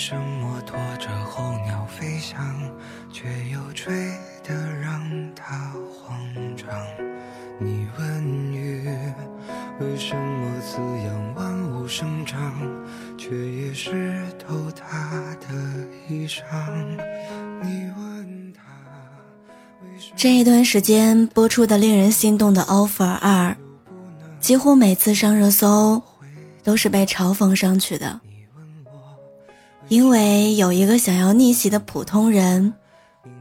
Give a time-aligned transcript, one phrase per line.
[0.00, 2.40] 为什么拖着候鸟飞翔，
[3.12, 3.92] 却又吹
[4.42, 4.98] 得让
[5.34, 6.18] 它慌
[6.56, 6.66] 张？
[7.58, 8.82] 你问雨，
[9.78, 12.40] 为什么滋养万物生长，
[13.18, 16.40] 却也湿透它的衣裳？
[17.62, 18.62] 你问他，
[20.16, 23.54] 这一段时间播出的令人心动的 offer 二，
[24.40, 26.02] 几乎每次上热搜，
[26.64, 28.18] 都是被嘲讽上去的。
[29.90, 32.72] 因为有一个想要逆袭的普通人，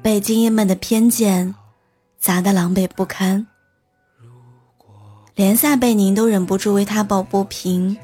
[0.02, 1.54] 被精英们的偏见
[2.20, 3.46] 砸得狼狈不堪，
[5.36, 7.96] 连撒贝宁都忍不住为他抱不平。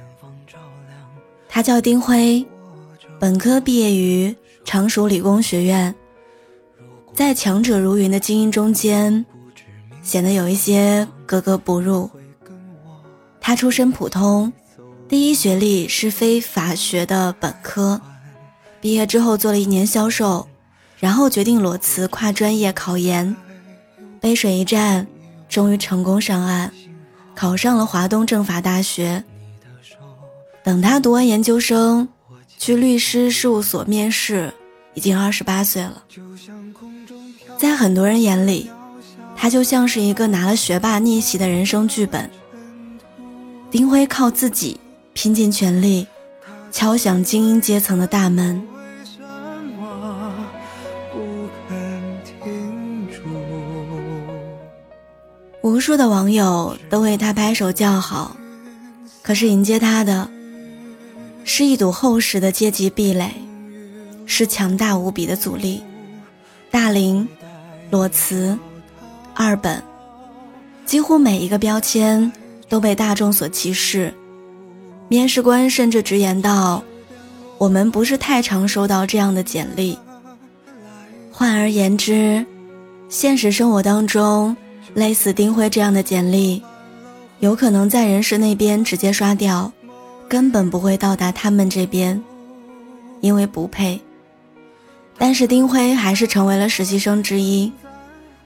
[1.50, 2.46] 他叫丁辉，
[3.20, 5.96] 本科毕业于常熟理工学院，
[7.16, 9.26] 在强者如云的精英中间，
[10.04, 12.08] 显得有一些格格不入。
[13.42, 14.54] 他出身普通，
[15.10, 18.00] 第一学历是非法学的本科。
[18.86, 20.48] 毕业之后做了一年销售，
[21.00, 23.36] 然后决定裸辞跨专业考研，
[24.22, 25.08] 背水一战，
[25.50, 26.72] 终于成功上岸，
[27.34, 29.24] 考上了华东政法大学。
[30.64, 32.08] 等他读完研究生，
[32.60, 34.54] 去律师事务所面试，
[34.94, 36.04] 已经二十八岁了。
[37.58, 38.70] 在很多人眼里，
[39.36, 42.30] 他就像是一个拿了学霸逆袭的人生剧本。
[43.72, 44.80] 丁辉靠自己
[45.14, 46.06] 拼尽全力，
[46.72, 48.62] 敲响精英阶层的大门。
[55.66, 58.38] 无数的网友都为他拍手叫好，
[59.24, 60.30] 可是迎接他的
[61.44, 63.32] 是一堵厚实的阶级壁垒，
[64.28, 65.82] 是强大无比的阻力。
[66.70, 67.28] 大龄、
[67.90, 68.56] 裸辞、
[69.34, 69.82] 二本，
[70.86, 72.32] 几乎每一个标签
[72.70, 74.14] 都被大众所歧视。
[75.08, 76.84] 面试官甚至直言道
[77.58, 79.98] ：“我们不是太常收到这样的简历。”
[81.34, 82.46] 换而言之，
[83.10, 84.56] 现实生活当中。
[84.96, 86.64] 类似丁辉这样的简历，
[87.42, 89.72] 有可能在人事那边直接刷掉，
[90.30, 92.24] 根本不会到达他们这边，
[93.20, 94.00] 因为不配。
[95.18, 97.70] 但是丁辉还是成为了实习生之一，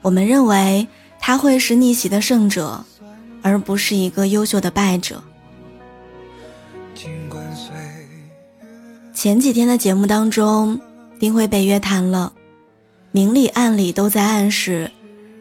[0.02, 0.86] 我们认为
[1.20, 2.84] 他会是逆袭的胜者，
[3.42, 5.22] 而不是一个优秀的败者。
[9.14, 10.80] 前几天的节目当中，
[11.20, 12.32] 丁辉被约谈了，
[13.12, 14.90] 明里暗里都在暗示。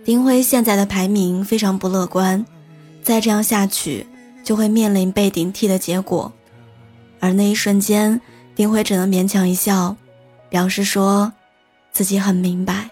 [0.06, 2.44] 丁辉现在的排名非常不乐观，
[3.04, 4.08] 再这样下去
[4.44, 6.32] 就会面临被顶替的结果。
[7.20, 8.20] 而那一瞬间，
[8.56, 9.96] 丁辉只能勉强一笑，
[10.50, 11.32] 表示说
[11.92, 12.90] 自己很明白。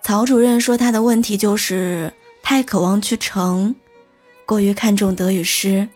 [0.00, 3.74] 曹主任说他的问题就是太渴望去成，
[4.46, 5.88] 过于看重得与失。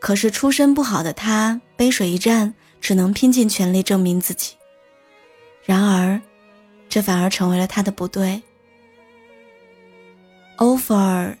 [0.00, 4.54] 可是出身不好的他，背水一战，只能拼尽全力证明自己。
[5.64, 6.20] 然而，
[6.88, 8.42] 这反而成为了他的不对。
[10.58, 11.36] Offer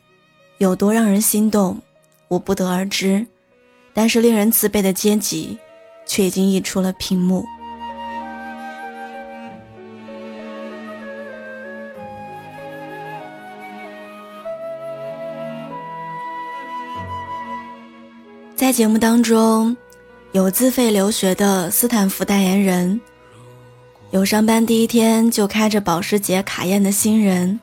[0.58, 1.80] 有多让人心动，
[2.28, 3.26] 我不得而知，
[3.92, 5.58] 但是令人自卑的阶级
[6.06, 7.44] 却已经溢出了屏幕。
[18.54, 19.76] 在节目当中，
[20.32, 23.00] 有自费留学的斯坦福代言人，
[24.10, 27.58] 有上班第一天就开着保时捷卡宴的新人。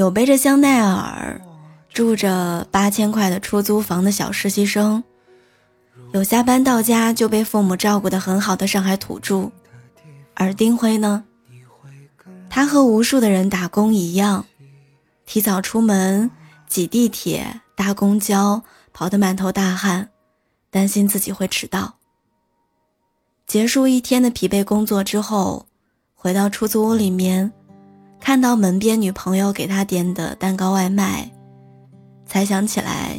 [0.00, 1.42] 有背着香奈儿，
[1.90, 5.04] 住着八千块的出租房的小实习生，
[6.12, 9.50] 有下班到家就被父母照顾得很好的上海土著，
[10.32, 11.24] 而丁辉呢？
[12.48, 14.46] 他和无数的人打工一样，
[15.26, 16.30] 提早出门，
[16.66, 18.62] 挤地铁、搭公交，
[18.94, 20.08] 跑得满头大汗，
[20.70, 21.96] 担心自己会迟到。
[23.46, 25.66] 结束一天的疲惫工作之后，
[26.14, 27.52] 回到出租屋里面。
[28.20, 31.28] 看到门边女朋友给他点的蛋糕外卖，
[32.26, 33.18] 才想起来，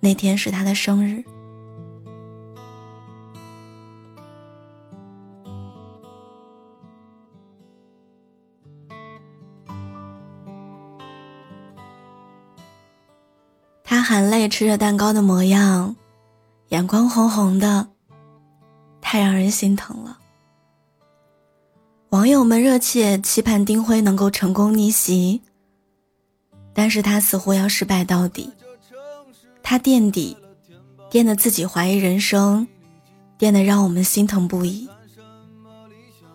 [0.00, 1.22] 那天是他的生日。
[13.84, 15.94] 他含泪吃着蛋糕的模样，
[16.70, 17.86] 眼眶红红的，
[19.00, 20.18] 太让人心疼了。
[22.10, 25.42] 网友们热切期盼丁辉能够成功逆袭，
[26.72, 28.50] 但是他似乎要失败到底。
[29.62, 30.36] 他垫底，
[31.10, 32.66] 垫得自己怀疑人生，
[33.36, 34.88] 垫得让我们心疼不已。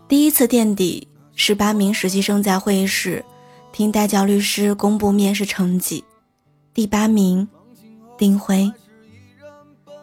[0.10, 3.24] 第一次垫底是八名实习生在会议室
[3.72, 6.04] 听代教律师公布面试成绩，
[6.74, 7.48] 第八名，
[8.18, 8.70] 丁辉。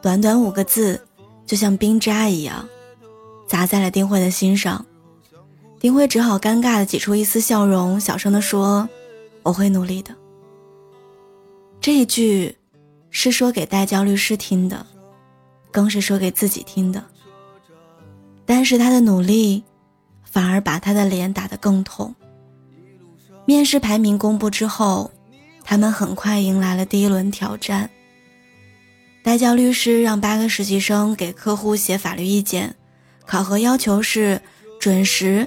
[0.01, 1.07] 短短五个字，
[1.45, 2.67] 就像冰渣一样，
[3.47, 4.85] 砸在了丁辉的心上。
[5.81, 8.89] 丁辉只好尴尬的挤出一丝笑容，小声的说
[9.45, 10.15] ：“我会努力的。”
[11.81, 12.57] 这一句，
[13.11, 14.85] 是说给代教律师听的，
[15.71, 17.05] 更是说给自己听的。
[18.45, 19.63] 但是他的努力，
[20.25, 22.15] 反而把他的脸打得更痛。
[23.45, 25.11] 面试排名公布之后，
[25.63, 27.89] 他们很快迎来了第一轮挑战。
[29.23, 32.75] 代教律师让八个实习生给客户写法律意见，
[33.27, 34.41] 考核要求是
[34.81, 35.47] 准时、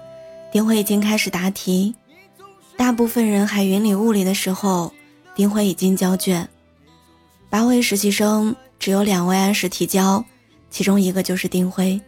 [0.51, 1.93] 丁辉已经开始答题；
[2.75, 4.91] 大部分人还云里雾里的时候，
[5.33, 6.47] 丁辉已经交卷。
[7.49, 10.23] 八位实习生只有两位按时提交，
[10.69, 11.99] 其中一个就是丁辉。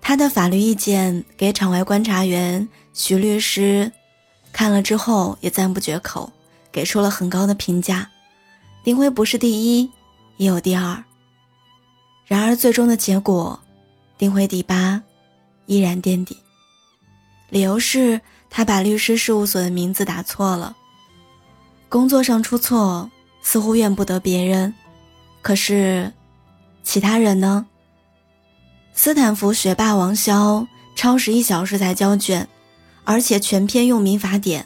[0.00, 3.92] 他的法律意见给场外观察员徐律师
[4.52, 6.32] 看了之后，也赞不绝口，
[6.72, 8.10] 给出了很高的评价。
[8.82, 9.90] 丁辉不是第一，
[10.38, 11.04] 也有第二。
[12.26, 13.60] 然而，最终的结果，
[14.18, 15.00] 丁辉第八，
[15.66, 16.36] 依然垫底。
[17.52, 18.18] 理由是
[18.48, 20.74] 他把律师事务所的名字打错了。
[21.90, 23.10] 工作上出错，
[23.42, 24.72] 似乎怨不得别人，
[25.42, 26.10] 可是，
[26.82, 27.66] 其他人呢？
[28.94, 30.66] 斯坦福学霸王潇
[30.96, 32.48] 超时一小时才交卷，
[33.04, 34.64] 而且全篇用民法典，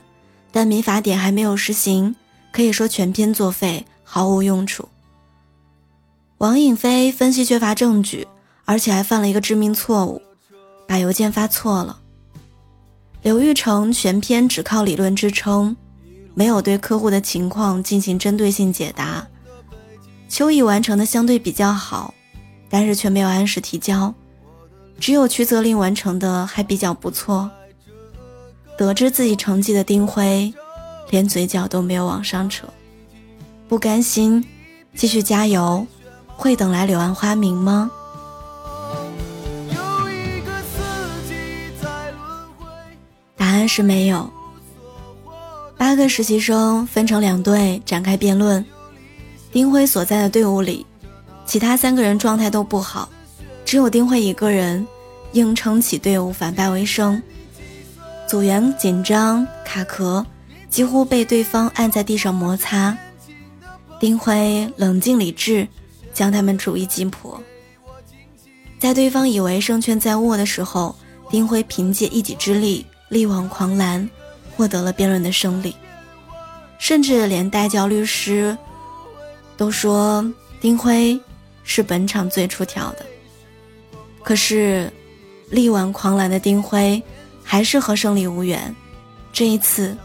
[0.53, 2.15] 但民法典还没有实行，
[2.53, 4.89] 可以说全篇作废，毫无用处。
[6.39, 8.29] 王颖飞分析缺乏证据，
[8.65, 10.23] 而且还犯了一个致命错误，
[10.87, 11.99] 把邮件发错了。
[13.26, 15.75] 刘玉成全篇只靠理论支撑，
[16.32, 19.26] 没有对客户的情况进行针对性解答。
[20.28, 22.14] 邱毅完成的相对比较好，
[22.70, 24.14] 但是却没有按时提交。
[25.00, 27.50] 只有曲泽林完成的还比较不错。
[28.78, 30.55] 得知自己成绩的丁辉，
[31.11, 32.69] 连嘴角都没有往上扯，
[33.67, 34.46] 不甘心，
[34.94, 35.84] 继续加油。
[36.29, 37.90] 会等来柳暗花明吗？
[43.76, 44.31] 是没有。
[45.76, 48.64] 八个实习生分成两队展开辩论。
[49.52, 50.87] 丁辉所在的队伍里，
[51.44, 53.06] 其他三个人状态都不好，
[53.67, 54.87] 只有丁辉一个人
[55.32, 57.23] 硬撑起队伍，反败为胜。
[58.26, 60.25] 组员紧张卡壳，
[60.70, 62.96] 几乎被对方按在地上摩擦。
[64.00, 65.69] 丁辉冷静理智。
[66.17, 67.38] 将他们逐一击破。
[68.79, 70.96] 在对方以为胜券在握的时候，
[71.29, 74.08] 丁辉凭借一己之力力挽狂澜，
[74.56, 75.75] 获得了辩论的胜利。
[76.79, 78.56] 甚至连代教律师
[79.56, 80.25] 都说
[80.60, 81.19] 丁辉
[81.65, 83.06] 是本场最出挑的。
[84.22, 84.93] 可是，
[85.51, 87.03] 力挽狂澜的丁辉
[87.43, 88.75] 还是和胜利无缘。
[89.32, 89.96] 这一次，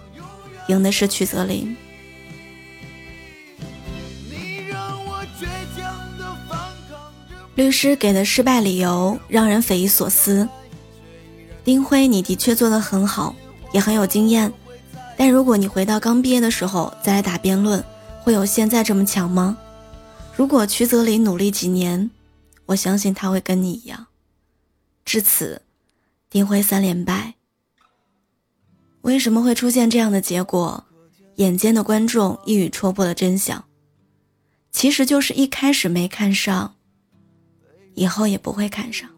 [0.67, 1.75] 赢的是曲泽林。
[7.55, 10.48] 律师给的失败理由让人匪夷所思。
[11.63, 13.36] 丁辉，你的确做得很好，
[13.72, 14.51] 也很有经验，
[15.15, 17.84] 但如果你回到刚毕业的时候再来打辩论，
[18.22, 19.58] 会有现在这么强吗？
[20.36, 22.10] 如果曲泽林努力几年，
[22.65, 24.08] 我相信他会跟你一样。
[25.06, 25.62] 至此，
[26.30, 27.36] 丁辉三连败。
[29.01, 30.86] 为什么会出现这样的结果？
[31.36, 33.65] 眼尖的观众一语戳破了真相，
[34.72, 36.75] 其实就是一开始没看上。
[37.94, 39.10] 以后也不会看上。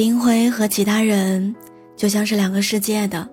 [0.00, 1.54] 丁辉和其他人
[1.94, 3.28] 就像是两个世界的。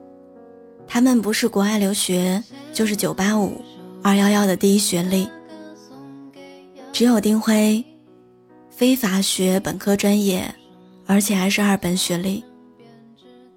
[0.85, 2.43] 他们不是国外留学，
[2.73, 3.61] 就是九八五、
[4.03, 5.29] 二幺幺的第一学历。
[6.91, 7.81] 只有丁辉，
[8.69, 10.53] 非法学本科专业，
[11.05, 12.43] 而且还是二本学历。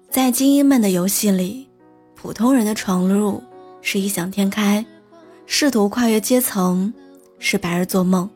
[0.09, 1.67] 在精英们的游戏里，
[2.15, 3.43] 普通人的闯入
[3.81, 4.85] 是异想天开，
[5.45, 6.93] 试图跨越阶层
[7.39, 8.29] 是白日做梦。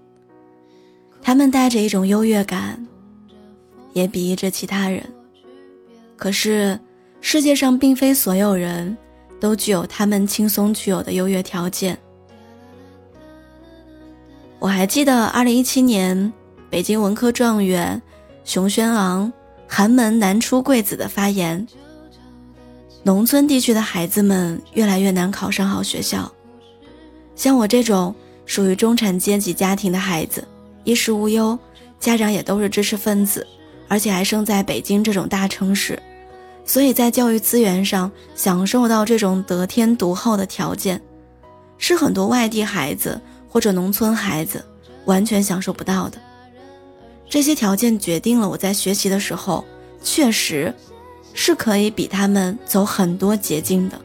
[1.21, 2.85] 他们带着一种优越感，
[3.95, 5.03] 也鄙夷着其他人。
[6.15, 6.79] 可是。
[7.21, 8.95] 世界上并非所有人
[9.39, 11.97] 都具有他们轻松具有的优越条件。
[14.59, 16.31] 我还记得二零一七年
[16.69, 17.99] 北京文科状元
[18.43, 19.33] 熊轩昂
[19.67, 21.67] 寒门难出贵子的发言：
[23.01, 26.31] 农村地区的孩子们越来越难考上好学校，
[27.35, 28.13] 像我这种
[28.45, 30.47] 属于中产阶级家庭的孩子，
[30.83, 31.57] 衣食无忧，
[31.99, 33.47] 家长也都是知识分子，
[33.87, 36.01] 而且还生在北京这种大城市。
[36.65, 40.99] 所以在教育资源上享受到这种得天独厚的条件，
[41.77, 44.65] 是很多外地孩子或者农村孩子
[45.05, 46.17] 完全享受不到的。
[47.29, 49.63] 这些条件决定了我在学习的时候，
[50.01, 50.73] 确实
[51.33, 53.99] 是可以比他们走很多捷径的。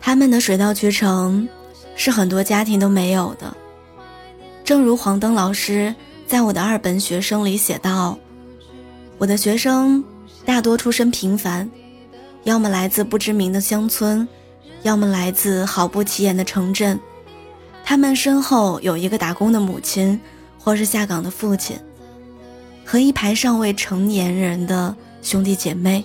[0.00, 1.48] 他们的水到渠成，
[1.96, 3.56] 是很多家庭都没有的。
[4.64, 5.94] 正如黄登老师
[6.26, 8.18] 在我的二本学生里写道
[9.18, 10.04] ：“我的学生
[10.44, 11.68] 大多出身平凡，
[12.44, 14.26] 要么来自不知名的乡村，
[14.82, 16.98] 要么来自毫不起眼的城镇。
[17.84, 20.20] 他们身后有一个打工的母亲，
[20.58, 21.78] 或是下岗的父亲，
[22.84, 26.04] 和一排尚未成年人的兄弟姐妹。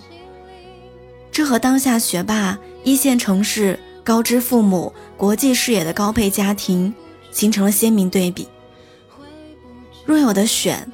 [1.32, 6.94] 这和当下学霸、一线城市高知父母、国际视野的高配家庭。”
[7.32, 8.46] 形成了鲜明对比。
[10.04, 10.86] 若有的选，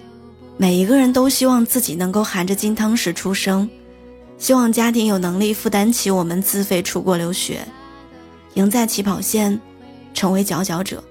[0.56, 3.68] 每一个人都希望自己能够含着金汤匙出生，
[4.38, 7.68] 希望家庭有能力负担起我们自费出国留学，
[8.54, 9.60] 赢在起跑线，
[10.14, 11.04] 成为佼佼者。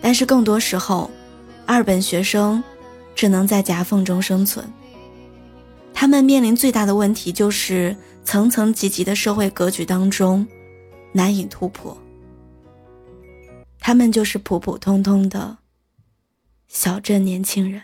[0.00, 1.08] 但是更多时候，
[1.64, 2.60] 二本学生
[3.14, 4.68] 只能在夹缝中生存。
[5.94, 10.44] 他们面临最大的问题就是层层级级的社会格局当中，
[11.12, 11.96] 难以突破。
[13.80, 15.58] 他们就是普普通通的
[16.66, 17.82] 小镇年轻人。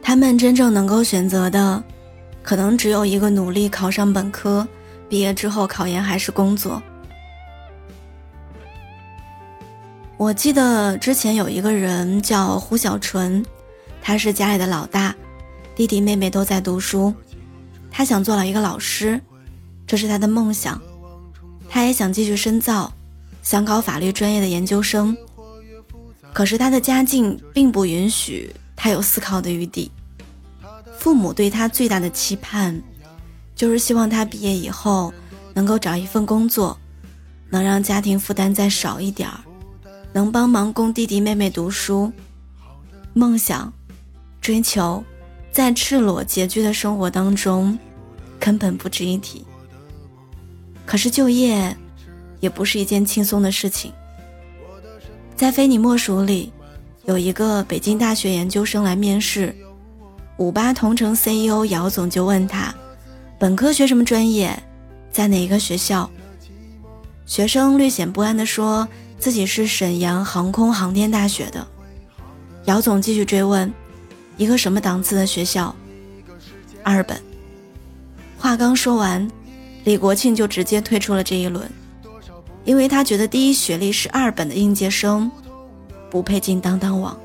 [0.00, 1.82] 他们真正能够选择的，
[2.40, 4.64] 可能只有一个：努力考上本科，
[5.08, 6.80] 毕业之后考研还是工作。
[10.16, 13.44] 我记得之前有一个人叫胡小纯。
[14.00, 15.14] 他是家里的老大，
[15.74, 17.12] 弟弟妹妹都在读书，
[17.90, 19.18] 他想做了一个老师，
[19.86, 20.80] 这是他的梦想。
[21.70, 22.92] 他也想继续深造，
[23.42, 25.16] 想考法律专业的研究生。
[26.34, 29.90] 可是他的家境并不允许他有思考的余地。
[30.98, 32.80] 父母对他最大的期盼，
[33.54, 35.12] 就是希望他毕业以后
[35.54, 36.78] 能够找一份工作，
[37.48, 39.40] 能让家庭负担再少一点儿，
[40.14, 42.10] 能帮忙供弟弟妹妹读书。
[43.12, 43.70] 梦想。
[44.40, 45.02] 追求，
[45.50, 47.78] 在赤裸拮据的生活当中，
[48.38, 49.42] 根本不值一提。
[50.84, 51.74] 可是就业，
[52.40, 53.90] 也不是一件轻松的事情。
[55.34, 56.52] 在非你莫属里，
[57.06, 59.56] 有一个北京大学研究生来面试，
[60.36, 62.74] 五八同城 CEO 姚总就问他，
[63.38, 64.62] 本科学什么专业，
[65.10, 66.10] 在哪一个学校？
[67.24, 68.86] 学生略显不安地说
[69.24, 71.66] 自己是沈阳航空航天大学的。
[72.66, 73.72] 姚总继续追问。
[74.36, 75.74] 一个什么档次的学校？
[76.82, 77.18] 二本。
[78.36, 79.26] 话刚说完，
[79.84, 81.66] 李国庆就直接退出了这一轮，
[82.66, 85.32] 因为他觉得第一学历是二本的应届生，
[86.10, 87.18] 不配进当当网。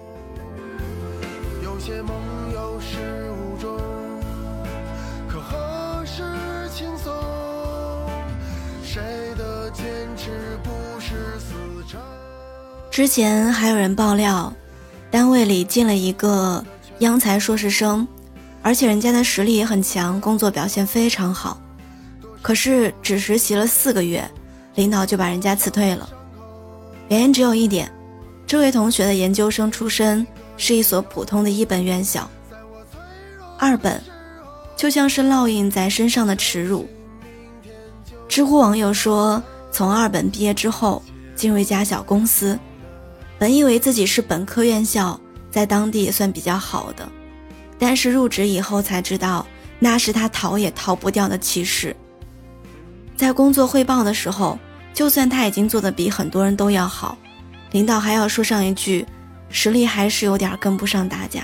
[13.00, 14.54] 之前还有人爆料，
[15.10, 16.62] 单位里进了一个。
[17.00, 18.06] 央财硕士生，
[18.62, 21.58] 而且人家的实力也很强，工作表现非常好。
[22.42, 24.30] 可是只实习了四个月，
[24.76, 26.10] 领导就把人家辞退了。
[27.08, 27.90] 原因只有一点：
[28.46, 30.28] 这位同学的研究生出身
[30.58, 32.30] 是一所普通的一本院校。
[33.58, 34.04] 二本，
[34.76, 36.86] 就像是烙印在身上的耻辱。
[38.28, 39.42] 知乎网友说，
[39.72, 41.02] 从二本毕业之后，
[41.34, 42.60] 进入一家小公司，
[43.40, 45.20] 本以为自己是本科院校。
[45.52, 47.10] 在当地也算比较好的，
[47.80, 49.44] 但是入职以后才知道，
[49.80, 51.96] 那是他逃也逃不掉的歧视。
[53.18, 54.60] 在工作汇报的时候，
[54.94, 57.18] 就算他已经做的比很多人都要好，
[57.72, 59.04] 领导还要说上一句，
[59.50, 61.42] 实力还是有点跟不上大家。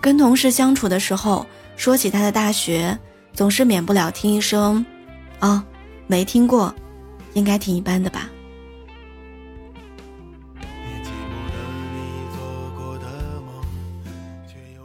[0.00, 1.46] 跟同事相处的时候，
[1.76, 2.98] 说起他的大学，
[3.32, 4.84] 总是免不了听一声，
[5.38, 5.64] 啊，
[6.08, 6.74] 没听过，
[7.34, 8.28] 应该挺一般的吧。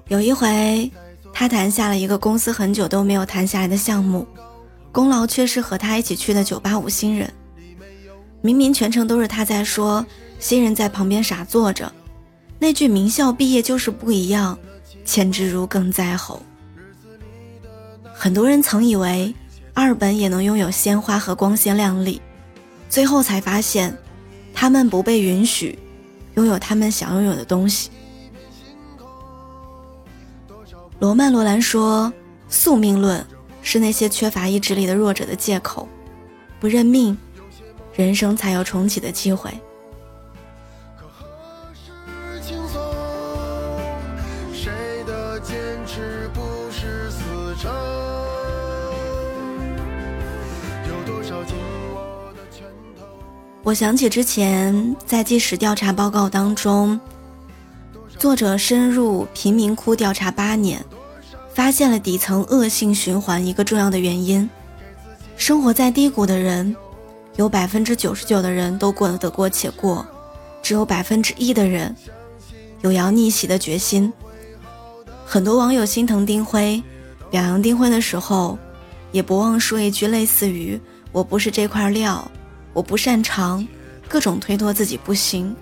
[0.07, 0.91] 有一回，
[1.33, 4.27] 他谈下了一个公司很久都没有谈下来的项目，
[4.91, 7.31] 功劳却是和他一起去的九八五新人。
[8.41, 10.05] 明明全程都是他在说，
[10.37, 11.91] 新人在旁边傻坐着。
[12.59, 14.55] 那句“名校毕业就是不一样”，
[15.03, 16.39] 简直如鲠在喉。
[18.13, 19.33] 很多人曾以为
[19.73, 22.21] 二本也能拥有鲜花和光鲜亮丽，
[22.89, 23.97] 最后才发现，
[24.53, 25.77] 他们不被允许
[26.35, 27.89] 拥有他们想拥有的东西。
[30.99, 32.11] 罗曼·罗兰说
[32.47, 33.25] ：“宿命论
[33.61, 35.87] 是那些缺乏意志力的弱者的借口，
[36.59, 37.17] 不认命，
[37.93, 39.51] 人生才有重启的机会。”
[53.63, 56.99] 我想起之前在纪实调查报告当中，
[58.17, 60.83] 作者深入贫民窟调查八年，
[61.53, 64.49] 发现了底层恶性循环一个重要的原因：
[65.35, 66.73] 生活在低谷的人，
[67.35, 70.05] 有百分之九十九的人都过得过且过，
[70.63, 71.93] 只有百分之一的人
[72.81, 74.11] 有要逆袭的决心。
[75.25, 76.81] 很多网友心疼丁辉，
[77.29, 78.57] 表扬丁辉的时候，
[79.11, 80.79] 也不忘说一句类似于
[81.11, 82.29] “我不是这块料”。
[82.73, 83.65] 我不擅长，
[84.07, 85.55] 各种推脱自己不行。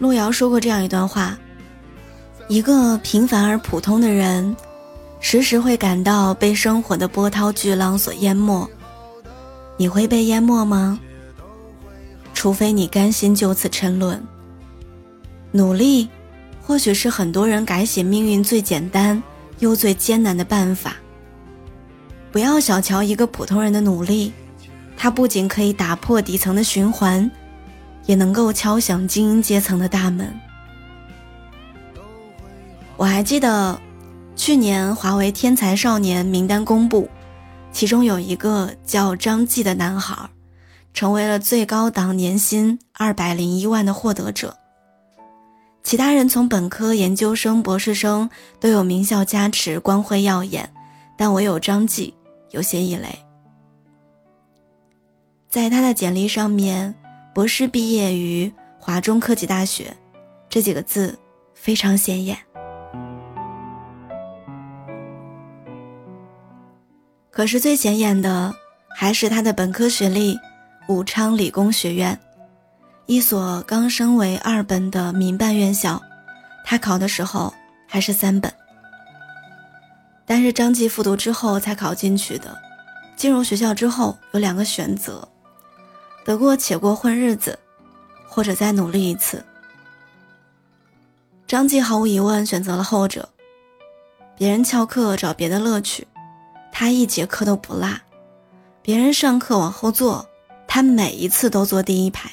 [0.00, 1.38] 路遥说过这样一段话：
[2.48, 4.56] 一个平凡而普通的人，
[5.20, 8.66] 时时会感到被生活的波涛巨浪所淹没。
[9.76, 10.98] 你会被淹没吗？
[12.32, 14.20] 除非你甘心就此沉沦。
[15.52, 16.08] 努力，
[16.62, 19.22] 或许是很多人改写命运最简单
[19.58, 20.96] 又最艰难的办法。
[22.32, 24.32] 不要小瞧一个普通人的努力。
[24.96, 27.30] 它不仅可以打破底层的循环，
[28.10, 30.28] 也能够敲响精英阶层的大门。
[32.96, 33.80] 我还记得，
[34.34, 37.08] 去年华为天才少年名单公布，
[37.70, 40.28] 其中有一个叫张继的男孩，
[40.92, 44.56] 成为了最高档年薪二百零一万的获得者。
[45.84, 50.68] 其他人从本科、研究生、博士生都有名校加持，光辉耀眼，
[51.16, 52.12] 但唯有张继
[52.50, 53.16] 有些异类。
[55.48, 56.92] 在他的简历上面
[57.32, 59.96] ，“博士毕业于华中科技大学”
[60.50, 61.18] 这几个字
[61.54, 62.36] 非常显眼。
[67.30, 68.52] 可是最显眼的
[68.96, 70.36] 还是他的本科学历——
[70.88, 72.18] 武昌理工学院，
[73.06, 76.02] 一所刚升为二本的民办院校。
[76.64, 77.54] 他考的时候
[77.86, 78.52] 还是三本，
[80.26, 82.56] 但是张继复读之后才考进去的。
[83.16, 85.26] 进入学校之后有两个选择。
[86.24, 87.58] 得过且过混日子，
[88.28, 89.44] 或者再努力一次。
[91.46, 93.28] 张继毫无疑问选择了后者。
[94.36, 96.06] 别人翘课找别的乐趣，
[96.72, 97.90] 他一节课都不落；
[98.80, 100.26] 别人上课往后坐，
[100.66, 102.30] 他每一次都坐第一排；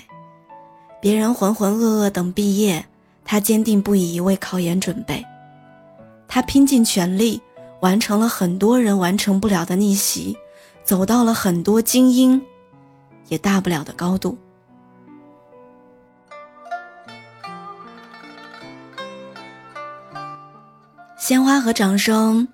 [1.02, 2.86] 别人浑浑噩噩等毕业，
[3.26, 5.26] 他坚定不移为考研准备。
[6.30, 7.42] 他拼尽全力，
[7.82, 10.38] 完成了很多人完成不了的逆袭，
[10.86, 12.42] 走到了很多精英。
[13.28, 14.38] 也大不了的高度。
[21.18, 22.48] 鲜花和掌声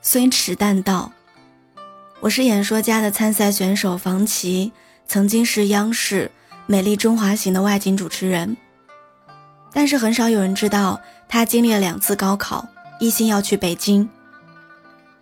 [0.00, 1.10] 虽迟但到。
[2.20, 4.72] 我是演说家的参赛选手房琪，
[5.06, 6.30] 曾经是央视
[6.66, 8.56] 《美丽中华行》的外景主持人，
[9.72, 12.66] 但是很少有人知道，他经历了两次高考，
[12.98, 14.08] 一心要去北京。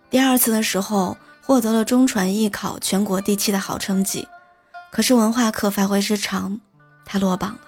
[0.09, 4.27] 第二次的时候，获得了中传艺考全国第七的好成绩。
[4.93, 6.61] 可是文化课发挥失常，
[7.03, 7.61] 他落榜了。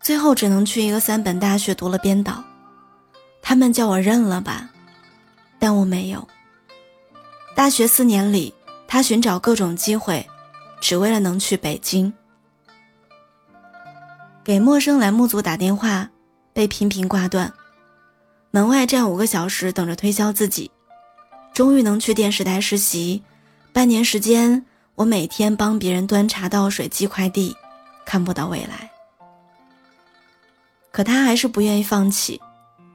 [0.00, 2.42] 最后只能去一个三本大学读了编导。
[3.40, 4.68] 他们叫我认了吧，
[5.60, 6.26] 但我没有。
[7.54, 8.52] 大学四年里，
[8.88, 10.28] 他寻找各种机会，
[10.80, 12.12] 只为了能去北京。
[14.42, 16.10] 给陌生栏目组打电话，
[16.52, 17.54] 被频频挂断。
[18.50, 20.68] 门外站五个小时等着推销自己，
[21.54, 23.22] 终于能去电视台实习，
[23.72, 24.66] 半年时间。
[24.96, 27.54] 我每天帮别人端茶倒水寄快递，
[28.06, 28.90] 看不到未来。
[30.90, 32.40] 可他还是不愿意放弃，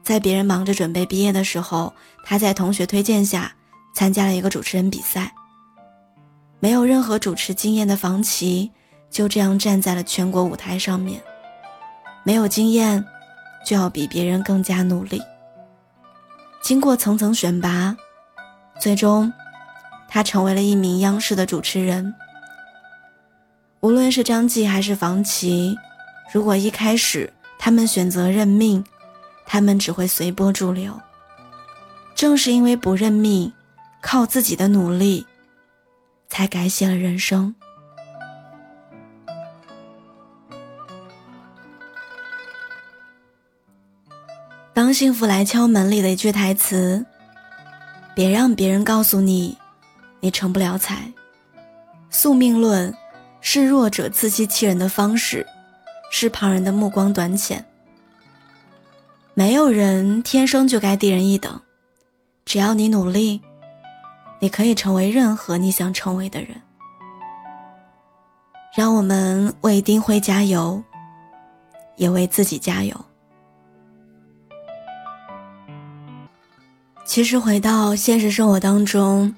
[0.02, 3.52] 在别人忙着准备毕业的时候，他在同学推荐下
[3.94, 5.32] 参加了一个主持人比赛。
[6.58, 8.70] 没有任何主持经验的房琪
[9.08, 11.22] 就这样站在了全国舞台上面，
[12.24, 13.04] 没有经验，
[13.64, 15.22] 就要比别人更加努力。
[16.60, 17.96] 经过层层选拔，
[18.80, 19.32] 最终。
[20.14, 22.14] 他成为了一名央视的主持人。
[23.80, 25.74] 无论是张继还是房琪，
[26.34, 28.84] 如果一开始他们选择认命，
[29.46, 31.00] 他们只会随波逐流，
[32.14, 33.50] 正是因为不认命，
[34.02, 35.26] 靠自己的努力，
[36.28, 37.54] 才改写了人生。
[44.74, 47.06] 当幸福来敲门里的一句台词
[48.14, 49.56] ：“别让别人告诉你，
[50.22, 51.12] 你成不了才。”
[52.08, 52.94] 宿命论
[53.42, 55.46] 是弱者自欺欺人的方式，
[56.10, 57.64] 是旁人的目光短浅。
[59.34, 61.60] 没有人天生就该低人一等，
[62.44, 63.40] 只要你努力，
[64.40, 66.50] 你可以成为任何你想成为的人。
[68.76, 70.82] 让我们为丁辉加油，
[71.96, 72.94] 也为自己加油。
[77.04, 79.34] 其实回到现实生活当中，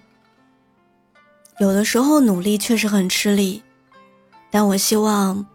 [1.58, 3.62] 有的时候努力确实很吃力，
[4.50, 5.46] 但我希望，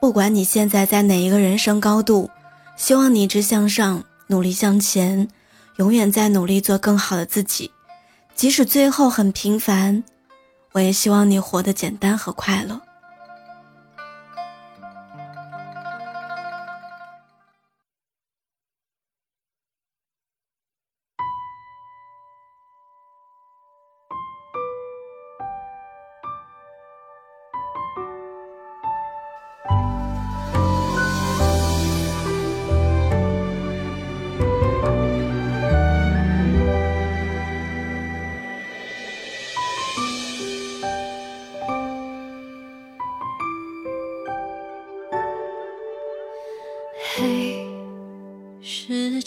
[0.00, 2.30] 不管你现在在哪一个人生高度，
[2.76, 5.28] 希望你一直向上，努力向前，
[5.76, 7.70] 永远在努力做更好的自己，
[8.34, 10.02] 即使最后很平凡，
[10.72, 12.80] 我也希望你活得简单和快乐。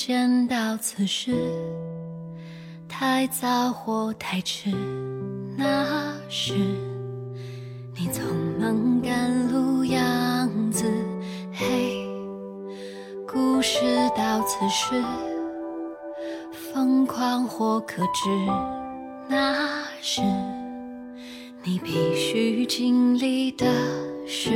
[0.06, 1.34] 间到此时，
[2.90, 4.70] 太早或太迟，
[5.56, 6.54] 那是
[7.96, 8.22] 你匆
[8.60, 10.84] 忙赶路样子。
[11.54, 12.06] 嘿，
[13.26, 13.80] 故事
[14.14, 15.02] 到此时，
[16.52, 18.30] 疯狂或克制，
[19.30, 20.22] 那是
[21.64, 23.66] 你必须经历的
[24.28, 24.52] 事。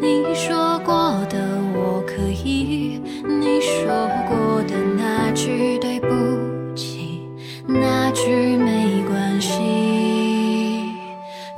[0.00, 0.94] 你说过
[1.28, 1.38] 的
[1.74, 6.08] 我可以，你说过的那句对不
[6.74, 7.20] 起，
[7.66, 10.92] 那句没关系。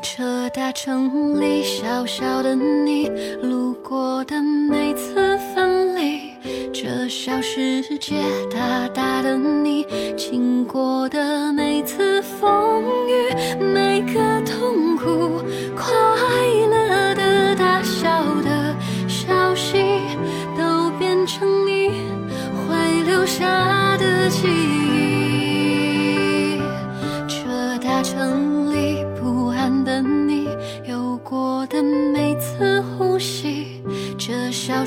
[0.03, 3.09] 这大城里小小的你，
[3.43, 6.33] 路过的每次分离，
[6.73, 15.43] 这小世界大大的你，经过的每次风雨，每个痛苦
[15.77, 15.93] 快
[16.70, 16.70] 乐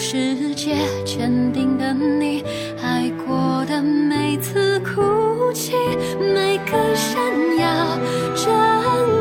[0.06, 2.44] 世界坚定的你，
[2.84, 5.72] 爱过的每次哭泣，
[6.20, 7.18] 每个闪
[7.58, 7.98] 耀
[8.36, 8.54] 珍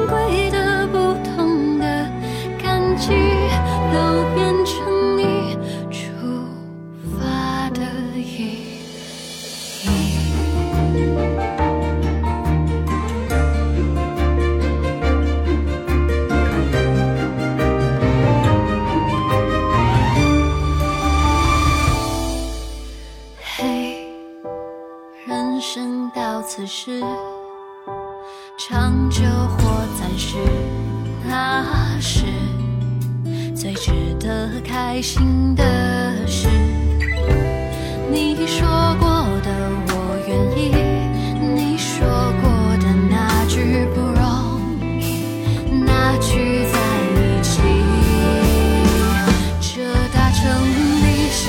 [0.09, 1.87] 贵的不同的
[2.61, 3.13] 感激，
[3.93, 3.97] 都
[4.35, 4.52] 变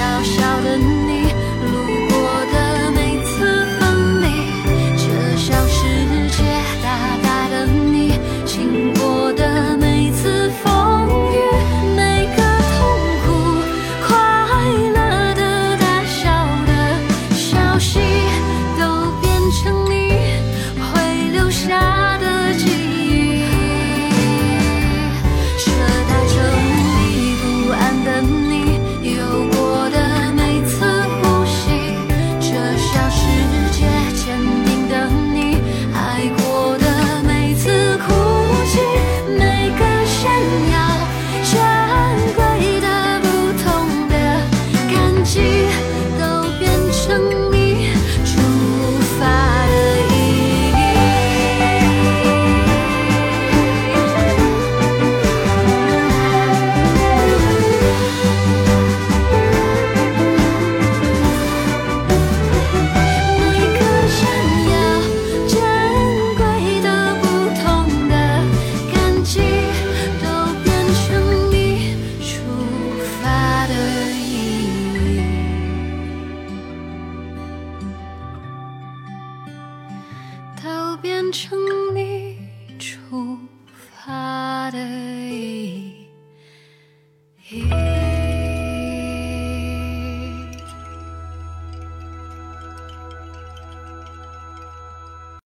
[0.04, 1.23] 小小的你。